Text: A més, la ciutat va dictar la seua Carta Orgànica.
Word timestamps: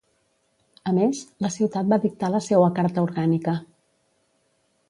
A 0.91 0.93
més, 0.99 1.19
la 1.45 1.51
ciutat 1.57 1.93
va 1.93 2.01
dictar 2.07 2.31
la 2.37 2.43
seua 2.49 2.73
Carta 2.81 3.07
Orgànica. 3.09 3.59